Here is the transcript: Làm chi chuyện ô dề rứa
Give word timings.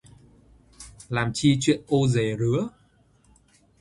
Làm 1.09 1.31
chi 1.33 1.57
chuyện 1.61 1.81
ô 1.87 2.07
dề 2.07 2.35
rứa 2.39 2.67